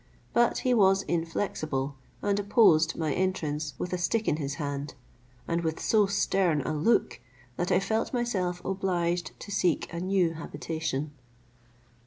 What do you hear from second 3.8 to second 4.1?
a